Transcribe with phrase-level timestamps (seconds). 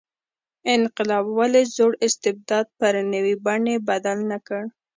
[0.75, 4.63] انقلاب ولې زوړ استبداد پر نوې بڼې بدل نه کړ.